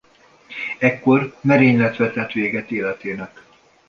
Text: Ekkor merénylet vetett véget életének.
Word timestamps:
Ekkor 0.79 1.37
merénylet 1.41 1.97
vetett 1.97 2.31
véget 2.31 2.71
életének. 2.71 3.43